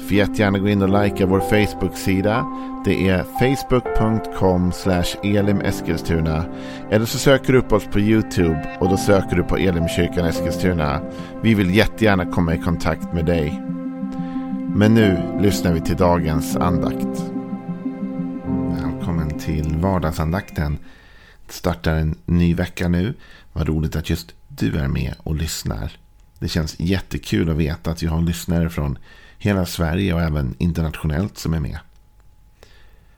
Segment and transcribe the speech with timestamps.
[0.00, 2.46] Får jättegärna gå in och likea vår Facebook-sida.
[2.84, 4.72] Det är facebook.com
[5.22, 6.44] elimeskilstuna.
[6.90, 11.00] Eller så söker du upp oss på YouTube och då söker du på Elimkyrkan Eskilstuna.
[11.42, 13.62] Vi vill jättegärna komma i kontakt med dig.
[14.74, 17.24] Men nu lyssnar vi till dagens andakt.
[18.82, 20.78] Välkommen till vardagsandakten.
[21.46, 23.14] Det startar en ny vecka nu.
[23.52, 25.92] Vad roligt att just du är med och lyssnar.
[26.38, 28.98] Det känns jättekul att veta att vi har lyssnare från
[29.40, 31.78] hela Sverige och även internationellt som är med.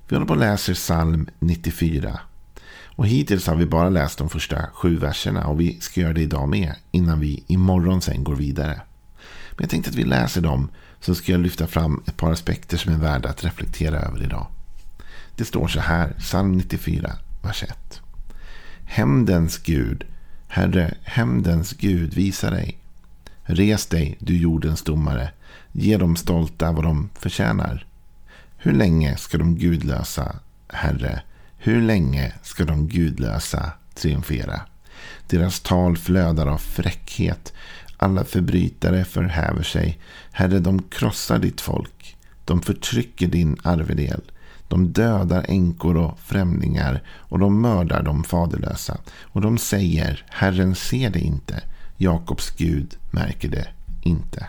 [0.09, 2.21] Vi håller på och läser psalm 94.
[2.97, 6.21] Och hittills har vi bara läst de första sju verserna och vi ska göra det
[6.21, 8.81] idag med innan vi imorgon sen går vidare.
[9.51, 10.69] Men jag tänkte att vi läser dem
[11.01, 14.47] så ska jag lyfta fram ett par aspekter som är värda att reflektera över idag.
[15.37, 18.01] Det står så här, psalm 94, vers 1.
[18.85, 20.05] Hämndens Gud,
[20.49, 22.79] Herre, hämndens Gud, visa dig.
[23.43, 25.31] Res dig, du jordens domare.
[25.73, 27.87] Ge de stolta vad de förtjänar.
[28.57, 30.37] Hur länge ska de gudlösa,
[30.69, 31.23] Herre,
[31.59, 34.61] hur länge ska de gudlösa triumfera?
[35.27, 37.53] Deras tal flödar av fräckhet.
[37.97, 39.99] Alla förbrytare förhäver sig.
[40.33, 42.17] Herre, de krossar ditt folk.
[42.45, 44.21] De förtrycker din arvedel.
[44.69, 48.99] De dödar änkor och främlingar och de mördar de faderlösa.
[49.23, 51.63] Och de säger, Herren ser det inte.
[51.97, 53.69] Jakobs Gud märker det
[54.03, 54.47] inte.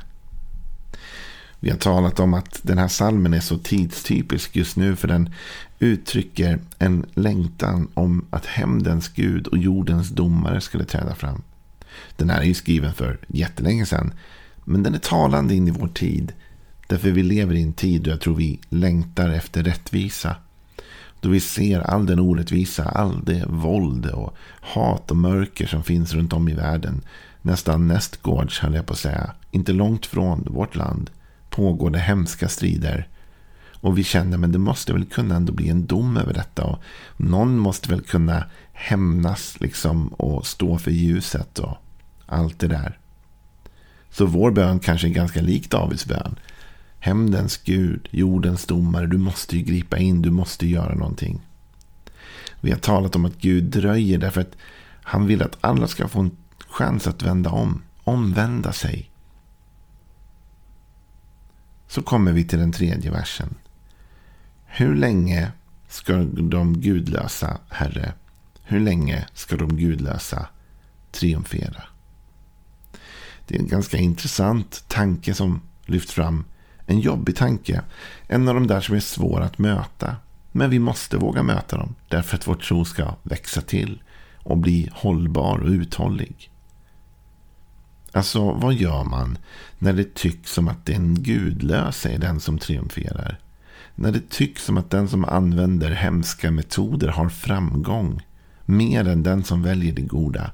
[1.63, 5.29] Vi har talat om att den här salmen är så tidstypisk just nu för den
[5.79, 11.41] uttrycker en längtan om att hämndens Gud och jordens domare skulle träda fram.
[12.15, 14.13] Den här är ju skriven för jättelänge sedan.
[14.63, 16.33] Men den är talande in i vår tid.
[16.87, 20.35] Därför vi lever i en tid då jag tror vi längtar efter rättvisa.
[21.21, 26.13] Då vi ser all den orättvisa, all det våld och hat och mörker som finns
[26.13, 27.01] runt om i världen.
[27.41, 29.31] Nästan nästgårds höll jag på att säga.
[29.51, 31.09] Inte långt från vårt land
[31.53, 33.07] pågår det hemska strider.
[33.73, 36.63] Och vi känner men det måste väl kunna ändå bli en dom över detta.
[36.63, 36.83] Och
[37.17, 41.77] någon måste väl kunna hämnas liksom och stå för ljuset och
[42.25, 42.97] allt det där.
[44.09, 46.35] Så vår bön kanske är ganska lik Davids bön.
[46.99, 51.41] Hämndens Gud, jordens domare, du måste ju gripa in, du måste göra någonting.
[52.61, 54.55] Vi har talat om att Gud dröjer därför att
[55.03, 56.31] han vill att alla ska få en
[56.67, 59.09] chans att vända om, omvända sig.
[61.93, 63.55] Så kommer vi till den tredje versen.
[64.65, 65.51] Hur länge
[65.87, 68.13] ska de gudlösa, Herre,
[68.63, 70.47] hur länge ska de gudlösa
[71.11, 71.83] triumfera?
[73.47, 76.45] Det är en ganska intressant tanke som lyfts fram.
[76.85, 77.81] En jobbig tanke.
[78.27, 80.15] En av de där som är svår att möta.
[80.51, 81.95] Men vi måste våga möta dem.
[82.07, 84.01] Därför att vår tro ska växa till.
[84.35, 86.51] Och bli hållbar och uthållig.
[88.13, 89.37] Alltså, vad gör man
[89.79, 93.39] när det tycks som att den gudlösa är den som triumferar?
[93.95, 98.21] När det tycks som att den som använder hemska metoder har framgång
[98.65, 100.51] mer än den som väljer det goda.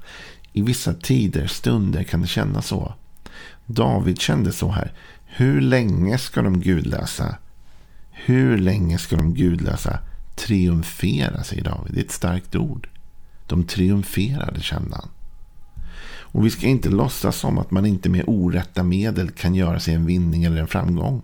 [0.52, 2.94] I vissa tider, stunder kan det kännas så.
[3.66, 4.92] David kände så här.
[5.24, 7.36] Hur länge ska de gudlösa?
[8.10, 9.98] Hur länge ska de gudlösa
[10.34, 11.94] triumfera, säger David.
[11.94, 12.88] Det är ett starkt ord.
[13.46, 15.08] De triumferade, kände han.
[16.32, 19.94] Och vi ska inte låtsas som att man inte med orätta medel kan göra sig
[19.94, 21.22] en vinning eller en framgång.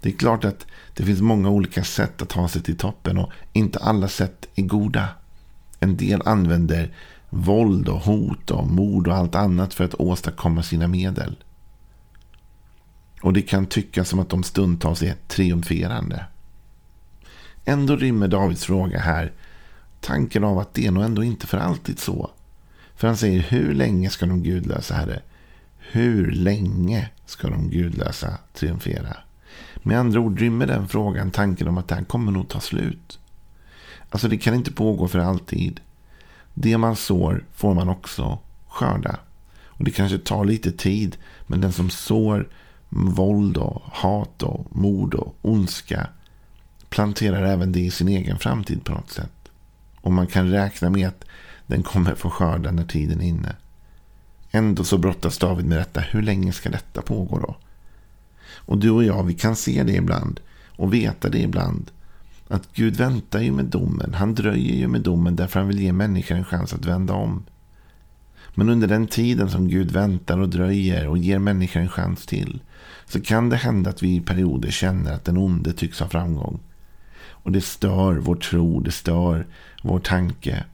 [0.00, 3.30] Det är klart att det finns många olika sätt att ta sig till toppen och
[3.52, 5.08] inte alla sätt är goda.
[5.80, 6.94] En del använder
[7.30, 11.36] våld och hot och mord och allt annat för att åstadkomma sina medel.
[13.22, 16.24] Och det kan tyckas som att de stundtals är triumferande.
[17.64, 19.32] Ändå rymmer Davids fråga här
[20.00, 22.30] tanken av att det är nog ändå inte för alltid så.
[22.96, 25.22] För han säger, hur länge ska de gudlösa, Herre?
[25.78, 29.16] Hur länge ska de gudlösa triumfera?
[29.76, 33.18] Med andra ord rymmer den frågan tanken om att det här kommer nog ta slut.
[34.10, 35.80] Alltså det kan inte pågå för alltid.
[36.54, 38.38] Det man sår får man också
[38.68, 39.16] skörda.
[39.64, 41.16] Och det kanske tar lite tid.
[41.46, 42.48] Men den som sår
[42.88, 46.06] våld och hat och mord och ondska
[46.88, 49.50] planterar även det i sin egen framtid på något sätt.
[50.00, 51.24] Och man kan räkna med att
[51.66, 53.56] den kommer få skörda när tiden är inne.
[54.50, 56.00] Ändå så brottas David med detta.
[56.00, 57.56] Hur länge ska detta pågå då?
[58.54, 60.40] Och du och jag, vi kan se det ibland
[60.76, 61.90] och veta det ibland.
[62.48, 64.14] Att Gud väntar ju med domen.
[64.14, 67.44] Han dröjer ju med domen därför han vill ge människor en chans att vända om.
[68.54, 72.60] Men under den tiden som Gud väntar och dröjer och ger människor en chans till
[73.06, 76.58] så kan det hända att vi i perioder känner att den onde tycks ha framgång.
[77.28, 79.46] Och det stör vår tro, det stör
[79.82, 80.64] vår tanke.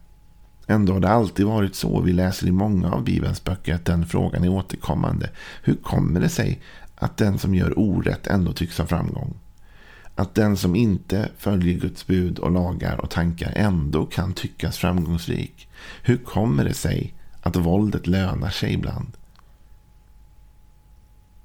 [0.67, 2.01] Ändå har det alltid varit så.
[2.01, 5.31] Vi läser i många av Bibelns böcker att den frågan är återkommande.
[5.63, 6.61] Hur kommer det sig
[6.95, 9.35] att den som gör orätt ändå tycks ha framgång?
[10.15, 15.69] Att den som inte följer Guds bud och lagar och tankar ändå kan tyckas framgångsrik.
[16.03, 19.13] Hur kommer det sig att våldet lönar sig ibland?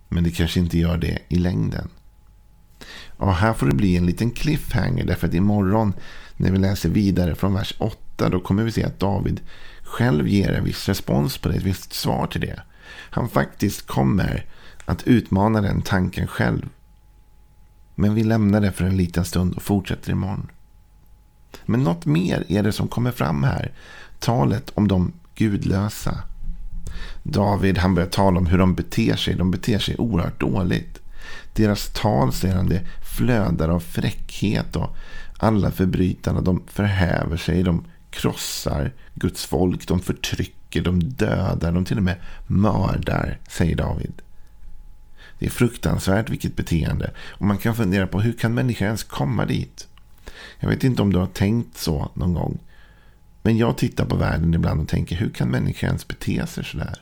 [0.10, 1.90] Men det kanske inte gör det i längden.
[3.08, 5.06] Och här får det bli en liten cliffhanger.
[5.06, 5.94] Därför att imorgon
[6.38, 8.07] när vi läser vidare från vers 8.
[8.18, 9.42] Då kommer vi se att David
[9.84, 11.56] själv ger en viss respons på det.
[11.56, 12.62] Ett visst svar till det.
[12.90, 14.46] Han faktiskt kommer
[14.86, 16.70] att utmana den tanken själv.
[17.96, 20.48] Men vi lämnar det för en liten stund och fortsätter imorgon.
[21.66, 23.72] Men något mer är det som kommer fram här.
[24.20, 26.24] Talet om de gudlösa.
[27.24, 29.36] David han börjar tala om hur de beter sig.
[29.36, 31.00] De beter sig oerhört dåligt.
[31.54, 32.82] Deras tal, säger han, det
[33.18, 34.96] flödar av fräckhet och
[35.38, 37.64] alla förbrytarna de förhäver sig.
[37.64, 39.88] De krossar Guds folk.
[39.88, 42.16] De förtrycker, de dödar, de till och med
[42.48, 44.22] mördar, säger David.
[45.40, 47.12] Det är fruktansvärt vilket beteende.
[47.30, 49.88] Och man kan fundera på hur kan människor ens komma dit?
[50.60, 52.60] Jag vet inte om du har tänkt så någon gång.
[53.42, 57.02] Men jag tittar på världen ibland och tänker hur kan människor ens bete sig sådär?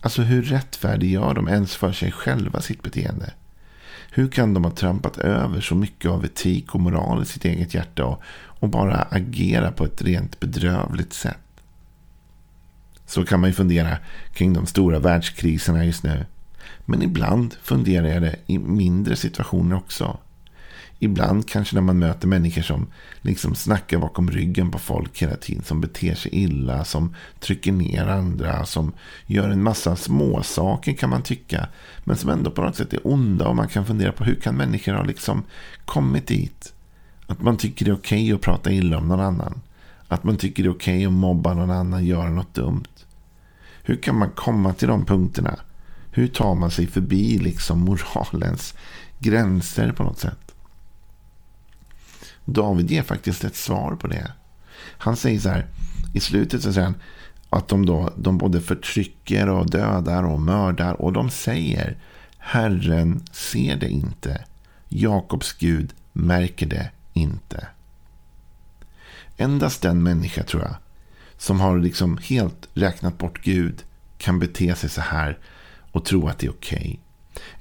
[0.00, 3.32] Alltså hur rättfärdiggör de ens för sig själva sitt beteende?
[4.10, 7.74] Hur kan de ha trampat över så mycket av etik och moral i sitt eget
[7.74, 8.22] hjärta och,
[8.58, 11.36] och bara agera på ett rent bedrövligt sätt?
[13.06, 13.96] Så kan man ju fundera
[14.32, 16.26] kring de stora världskriserna just nu.
[16.84, 20.18] Men ibland funderar jag det i mindre situationer också.
[20.98, 22.86] Ibland kanske när man möter människor som
[23.20, 25.64] liksom snackar bakom ryggen på folk hela tiden.
[25.64, 28.92] Som beter sig illa, som trycker ner andra, som
[29.26, 31.68] gör en massa småsaker kan man tycka.
[32.04, 34.56] Men som ändå på något sätt är onda och man kan fundera på hur kan
[34.56, 35.44] människor ha liksom
[35.84, 36.72] kommit dit?
[37.26, 39.60] Att man tycker det är okej okay att prata illa om någon annan.
[40.08, 42.84] Att man tycker det är okej okay att mobba någon annan, göra något dumt.
[43.82, 45.58] Hur kan man komma till de punkterna?
[46.10, 48.74] Hur tar man sig förbi liksom moralens
[49.18, 50.54] gränser på något sätt?
[52.44, 54.32] David ger faktiskt ett svar på det.
[54.98, 55.66] Han säger så här.
[56.14, 56.94] I slutet så säger han
[57.50, 60.92] att de, då, de både förtrycker och dödar och mördar.
[61.02, 61.96] Och de säger
[62.38, 64.44] Herren ser det inte.
[64.88, 67.66] Jakobs Gud märker det inte.
[69.36, 70.74] Endast den människa tror jag
[71.38, 73.84] som har liksom helt räknat bort Gud
[74.18, 75.38] kan bete sig så här
[75.92, 76.78] och tro att det är okej.
[76.78, 76.96] Okay.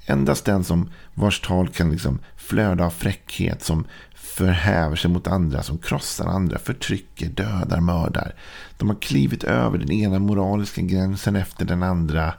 [0.06, 3.86] Endast den som vars tal kan liksom flöda av fräckhet, som
[4.16, 8.36] förhäver sig mot andra, som krossar andra, förtrycker, dödar, mördar.
[8.78, 12.34] De har klivit över den ena moraliska gränsen efter den andra.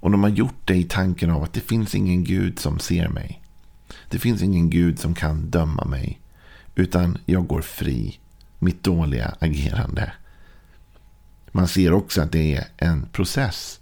[0.00, 3.08] Och de har gjort det i tanken av att det finns ingen Gud som ser
[3.08, 3.39] mig.
[4.10, 6.20] Det finns ingen Gud som kan döma mig.
[6.74, 8.18] Utan jag går fri.
[8.58, 10.12] Mitt dåliga agerande.
[11.52, 13.80] Man ser också att det är en process.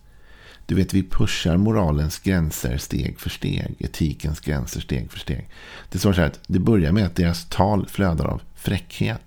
[0.67, 3.75] Du vet, vi pushar moralens gränser steg för steg.
[3.79, 5.49] Etikens gränser steg för steg.
[5.91, 9.23] Det står så här att det börjar med att deras tal flödar av fräckhet.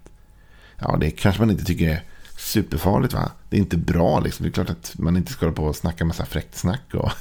[0.77, 2.04] Ja, det kanske man inte tycker är
[2.37, 3.31] superfarligt va?
[3.49, 4.44] Det är inte bra liksom.
[4.44, 7.11] Det är klart att man inte ska hålla på och snacka massa fräckt snack och,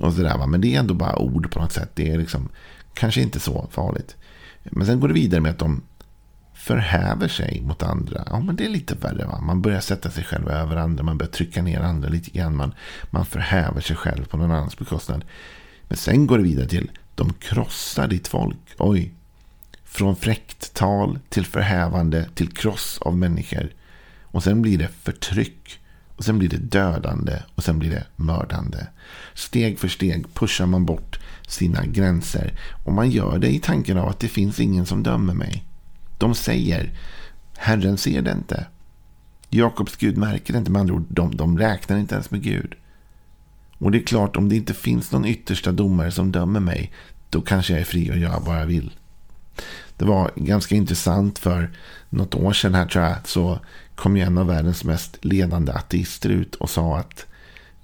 [0.00, 0.46] och sådär va.
[0.46, 1.90] Men det är ändå bara ord på något sätt.
[1.94, 2.48] Det är liksom
[2.96, 4.16] kanske inte så farligt.
[4.62, 5.82] Men sen går det vidare med att de
[6.54, 8.24] förhäver sig mot andra.
[8.30, 9.26] Ja, men det är lite värre.
[9.26, 9.40] Va?
[9.40, 11.04] Man börjar sätta sig själv över andra.
[11.04, 12.56] Man börjar trycka ner andra lite grann.
[12.56, 12.74] Man,
[13.10, 15.24] man förhäver sig själv på någon annans bekostnad.
[15.88, 18.58] Men sen går det vidare till de krossar ditt folk.
[18.78, 19.12] Oj.
[19.84, 23.70] Från fräckt tal till förhävande till kross av människor.
[24.22, 25.80] Och sen blir det förtryck.
[26.16, 27.42] Och sen blir det dödande.
[27.54, 28.86] Och sen blir det mördande.
[29.34, 31.18] Steg för steg pushar man bort
[31.48, 32.52] sina gränser.
[32.84, 35.64] Och man gör det i tanken av att det finns ingen som dömer mig.
[36.18, 36.92] De säger
[37.56, 38.66] Herren ser det inte.
[39.50, 40.70] Jakobs Gud märker det inte.
[40.70, 42.74] Med andra ord, de, de räknar inte ens med Gud.
[43.78, 46.92] Och det är klart, om det inte finns någon yttersta domare som dömer mig,
[47.30, 48.90] då kanske jag är fri att göra vad jag vill.
[49.96, 51.70] Det var ganska intressant för
[52.08, 53.58] något år sedan här tror jag, så
[53.94, 57.26] kom ju en av världens mest ledande ateister ut och sa att,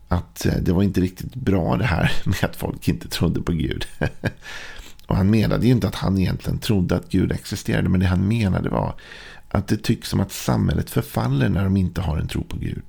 [0.08, 3.52] att eh, det var inte riktigt bra det här med att folk inte trodde på
[3.52, 3.86] Gud.
[5.06, 7.88] Och han menade ju inte att han egentligen trodde att Gud existerade.
[7.88, 8.94] Men det han menade var
[9.48, 12.82] att det tycks som att samhället förfaller när de inte har en tro på Gud.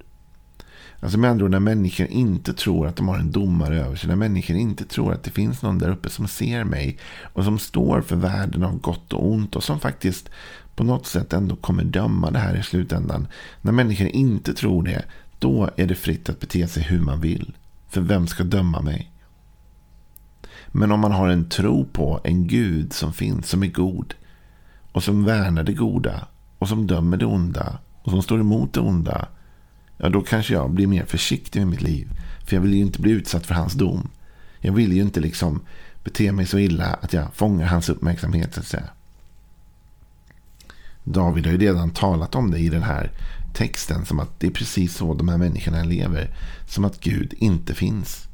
[1.04, 4.10] Alltså med andra ord, när människor inte tror att de har en domare över sig.
[4.10, 6.98] När människor inte tror att det finns någon där uppe som ser mig.
[7.34, 9.56] Och som står för världen av gott och ont.
[9.56, 10.30] Och som faktiskt
[10.76, 13.28] på något sätt ändå kommer döma det här i slutändan.
[13.62, 15.06] När människor inte tror det.
[15.40, 17.56] då är det fritt att bete sig hur man vill.
[17.90, 19.12] För vem ska döma mig?
[20.68, 24.14] Men om man har en tro på en Gud som finns, som är god
[24.92, 26.28] och som värnar det goda
[26.60, 29.28] och som dömer det onda och som står emot det onda.
[30.04, 32.08] Ja, då kanske jag blir mer försiktig med mitt liv.
[32.46, 34.10] För jag vill ju inte bli utsatt för hans dom.
[34.60, 35.62] Jag vill ju inte liksom
[36.04, 38.90] bete mig så illa att jag fångar hans uppmärksamhet så att säga.
[41.04, 43.12] David har ju redan talat om det i den här
[43.54, 44.06] texten.
[44.06, 46.36] Som att det är precis så de här människorna lever.
[46.68, 48.28] Som att Gud inte finns.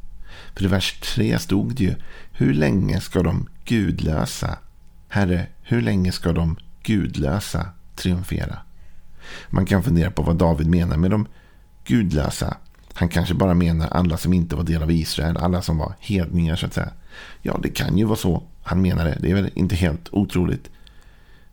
[0.55, 1.95] För i vers 3 stod det ju.
[2.31, 4.57] Hur länge ska de gudlösa?
[5.07, 8.57] Herre, hur länge ska de gudlösa triumfera?
[9.49, 11.27] Man kan fundera på vad David menar med de
[11.89, 12.57] gudlösa.
[12.93, 15.37] Han kanske bara menar alla som inte var del av Israel.
[15.37, 16.91] Alla som var hedningar så att säga.
[17.41, 19.31] Ja, det kan ju vara så han menade, det.
[19.31, 20.69] Är väl inte helt otroligt.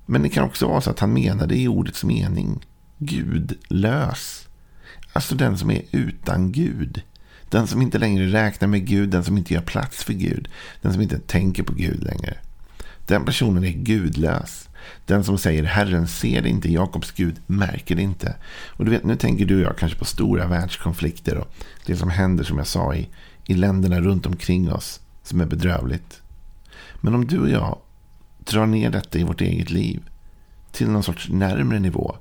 [0.07, 2.65] Men det kan också vara så att han menade i ordets mening.
[2.99, 4.49] Gudlös.
[5.13, 7.03] Alltså den som är utan Gud.
[7.51, 10.49] Den som inte längre räknar med Gud, den som inte gör plats för Gud.
[10.83, 12.37] Den som inte tänker på Gud längre.
[13.07, 14.69] Den personen är gudlös.
[15.05, 18.37] Den som säger Herren ser inte, Jakobs Gud märker det inte.
[18.67, 21.55] Och du vet, nu tänker du och jag kanske på stora världskonflikter och
[21.87, 23.09] det som händer som jag sa i,
[23.47, 26.23] i länderna runt omkring oss som är bedrövligt.
[27.01, 27.79] Men om du och jag
[28.39, 30.03] drar ner detta i vårt eget liv
[30.73, 32.17] till någon sorts närmre nivå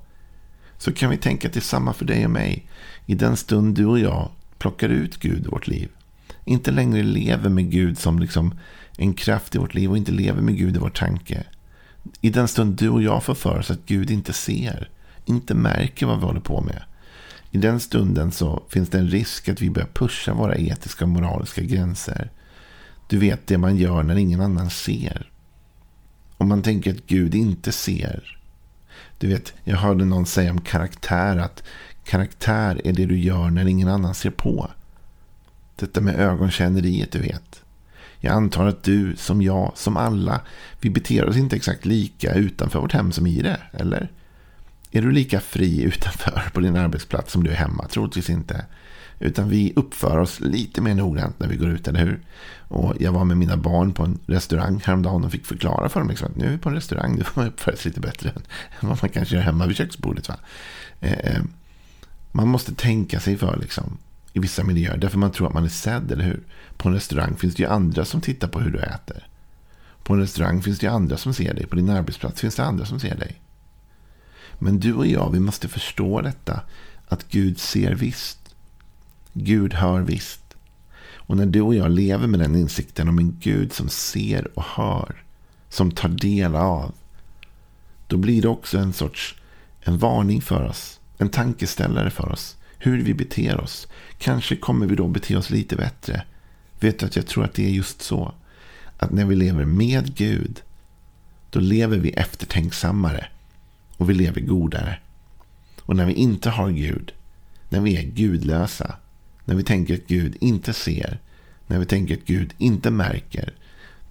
[0.77, 2.67] så kan vi tänka att det är samma för dig och mig
[3.05, 5.89] i den stund du och jag plockar ut Gud i vårt liv.
[6.45, 8.59] Inte längre lever med Gud som liksom
[8.97, 11.43] en kraft i vårt liv och inte lever med Gud i vår tanke.
[12.21, 14.89] I den stund du och jag får för oss att Gud inte ser,
[15.25, 16.83] inte märker vad vi håller på med.
[17.51, 21.09] I den stunden så finns det en risk att vi börjar pusha våra etiska och
[21.09, 22.31] moraliska gränser.
[23.07, 25.31] Du vet det man gör när ingen annan ser.
[26.37, 28.39] Om man tänker att Gud inte ser.
[29.17, 31.63] Du vet, jag hörde någon säga om karaktär att
[32.03, 34.71] karaktär är det du gör när ingen annan ser på.
[35.75, 37.63] Detta med ögonkänneriet, du vet.
[38.25, 40.41] Jag antar att du, som jag, som alla,
[40.81, 44.11] vi beter oss inte exakt lika utanför vårt hem som i det, eller?
[44.91, 47.87] Är du lika fri utanför på din arbetsplats som du är hemma?
[47.87, 48.65] Troligtvis inte.
[49.19, 52.19] Utan vi uppför oss lite mer noggrant när vi går ut, eller hur?
[52.67, 56.09] Och jag var med mina barn på en restaurang häromdagen och fick förklara för dem
[56.09, 58.29] liksom, att nu är vi på en restaurang, nu får man uppföra sig lite bättre
[58.29, 60.29] än vad man kanske gör hemma vid köksbordet.
[60.29, 60.35] Va?
[60.99, 61.43] Eh, eh
[62.31, 63.97] man måste tänka sig för liksom,
[64.35, 66.43] i vissa miljöer, därför man tror att man är sedd, eller hur?
[66.77, 69.27] På en restaurang finns det ju andra som tittar på hur du äter.
[70.03, 71.65] På en restaurang finns det ju andra som ser dig.
[71.65, 73.41] På din arbetsplats finns det andra som ser dig.
[74.59, 76.61] Men du och jag, vi måste förstå detta.
[77.07, 78.55] Att Gud ser visst.
[79.33, 80.55] Gud hör visst.
[81.15, 84.65] Och när du och jag lever med den insikten om en Gud som ser och
[84.65, 85.23] hör.
[85.69, 86.93] Som tar del av.
[88.07, 89.35] Då blir det också en sorts
[89.81, 90.99] en varning för oss.
[91.17, 92.55] En tankeställare för oss.
[92.85, 93.87] Hur vi beter oss.
[94.17, 96.23] Kanske kommer vi då bete oss lite bättre.
[96.79, 98.33] Vet du att jag tror att det är just så.
[98.97, 100.61] Att när vi lever med Gud.
[101.49, 103.27] Då lever vi eftertänksammare.
[103.97, 104.99] Och vi lever godare.
[105.81, 107.13] Och när vi inte har Gud.
[107.69, 108.95] När vi är gudlösa.
[109.45, 111.19] När vi tänker att Gud inte ser.
[111.67, 113.53] När vi tänker att Gud inte märker.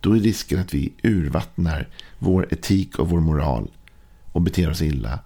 [0.01, 1.89] Då är risken att vi urvattnar
[2.19, 3.71] vår etik och vår moral.
[4.33, 5.19] Och beter oss illa.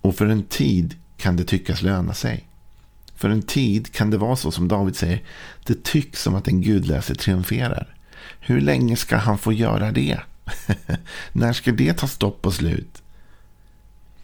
[0.00, 2.46] Och för en tid kan det tyckas löna sig.
[3.14, 5.22] För en tid kan det vara så som David säger.
[5.66, 7.94] Det tycks som att en gudlöse triumferar.
[8.40, 10.20] Hur länge ska han få göra det?
[11.32, 13.02] När ska det ta stopp och slut?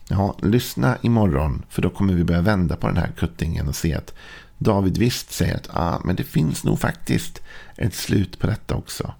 [0.08, 1.62] Ja, lyssna imorgon.
[1.68, 4.14] För då kommer vi börja vända på den här kuttingen och se att
[4.58, 7.42] David visst säger att ah, men det finns nog faktiskt
[7.76, 9.14] ett slut på detta också.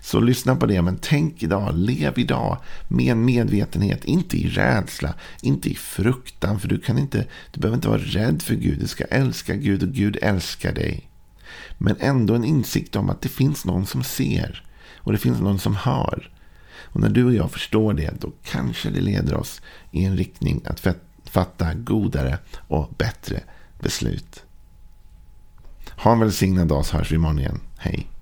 [0.00, 5.14] Så lyssna på det, men tänk idag, lev idag med en medvetenhet, inte i rädsla,
[5.42, 8.86] inte i fruktan, för du kan inte, du behöver inte vara rädd för Gud, du
[8.86, 11.10] ska älska Gud och Gud älskar dig.
[11.78, 14.64] Men ändå en insikt om att det finns någon som ser
[14.96, 16.30] och det finns någon som hör.
[16.82, 20.60] Och när du och jag förstår det, då kanske det leder oss i en riktning
[20.64, 20.86] att
[21.24, 22.38] fatta godare
[22.68, 23.40] och bättre
[23.80, 24.42] beslut.
[25.96, 27.60] Ha en välsignad dag så hörs vi imorgon igen.
[27.78, 28.13] Hej!